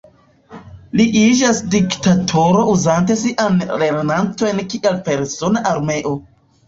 [1.01, 6.15] Li iĝas diktatoro uzante siajn lernantojn kiel persona armeo.